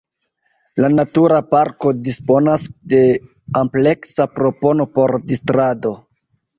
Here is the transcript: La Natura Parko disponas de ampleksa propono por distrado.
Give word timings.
La 0.85 0.89
Natura 0.93 1.37
Parko 1.51 1.93
disponas 2.09 2.65
de 2.97 3.05
ampleksa 3.63 4.31
propono 4.41 4.93
por 4.99 5.19
distrado. 5.33 5.99